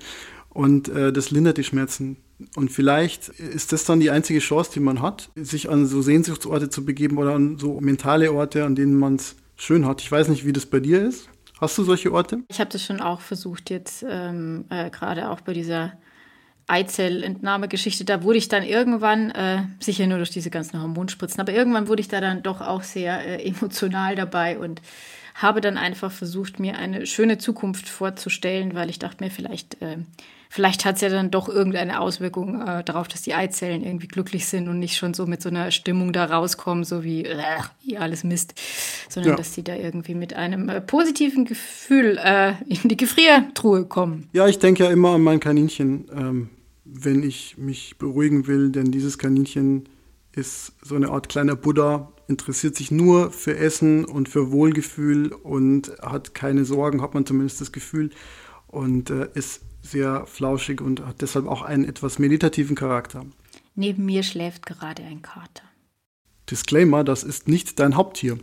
[0.49, 2.17] Und äh, das lindert die Schmerzen
[2.55, 6.69] und vielleicht ist das dann die einzige Chance, die man hat, sich an so Sehnsuchtsorte
[6.69, 10.01] zu begeben oder an so mentale Orte, an denen man es schön hat.
[10.01, 11.29] Ich weiß nicht, wie das bei dir ist.
[11.61, 12.39] Hast du solche Orte?
[12.49, 15.93] Ich habe das schon auch versucht, jetzt ähm, äh, gerade auch bei dieser
[16.67, 18.03] Eizellentnahmegeschichte.
[18.03, 22.01] Da wurde ich dann irgendwann, äh, sicher nur durch diese ganzen Hormonspritzen, aber irgendwann wurde
[22.01, 24.81] ich da dann doch auch sehr äh, emotional dabei und
[25.35, 29.97] habe dann einfach versucht, mir eine schöne Zukunft vorzustellen, weil ich dachte mir, vielleicht, äh,
[30.55, 34.45] vielleicht hat es ja dann doch irgendeine Auswirkung äh, darauf, dass die Eizellen irgendwie glücklich
[34.47, 38.23] sind und nicht schon so mit so einer Stimmung da rauskommen, so wie äh, alles
[38.23, 38.53] Mist,
[39.09, 39.35] sondern ja.
[39.35, 44.29] dass sie da irgendwie mit einem äh, positiven Gefühl äh, in die Gefriertruhe kommen.
[44.31, 46.49] Ja, ich denke ja immer an mein Kaninchen, ähm,
[46.85, 49.89] wenn ich mich beruhigen will, denn dieses Kaninchen
[50.31, 55.91] ist so eine Art kleiner Buddha, interessiert sich nur für Essen und für Wohlgefühl und
[56.01, 58.11] hat keine Sorgen, hat man zumindest das Gefühl,
[58.67, 63.25] und äh, ist sehr flauschig und hat deshalb auch einen etwas meditativen Charakter.
[63.75, 65.63] Neben mir schläft gerade ein Kater.
[66.49, 68.37] Disclaimer, das ist nicht dein Haupttier.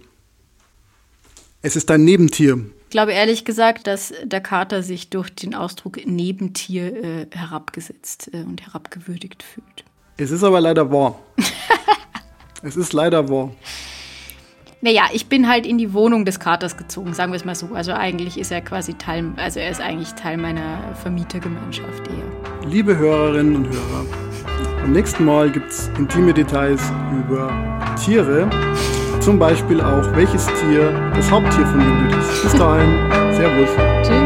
[1.62, 2.58] Es ist dein Nebentier.
[2.84, 8.42] Ich glaube ehrlich gesagt, dass der Kater sich durch den Ausdruck Nebentier äh, herabgesetzt äh,
[8.42, 9.84] und herabgewürdigt fühlt.
[10.16, 11.18] Es ist aber leider wahr.
[12.64, 13.52] Es ist leider wahr.
[14.84, 17.68] Naja, ich bin halt in die Wohnung des Katers gezogen, sagen wir es mal so.
[17.72, 22.68] Also eigentlich ist er quasi Teil, also er ist eigentlich Teil meiner Vermietergemeinschaft eher.
[22.68, 24.04] Liebe Hörerinnen und Hörer,
[24.80, 27.48] beim nächsten Mal gibt es intime Details über
[28.04, 28.50] Tiere.
[29.20, 32.42] Zum Beispiel auch, welches Tier das Haupttier von Judith ist.
[32.42, 32.90] Bis dahin,
[33.34, 33.70] Servus.
[34.02, 34.21] Tschüss.